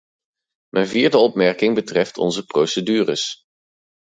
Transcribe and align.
Mijn 0.69 0.87
vierde 0.87 1.17
opmerking 1.17 1.75
betreft 1.75 2.17
onze 2.17 2.45
procedures. 2.45 3.45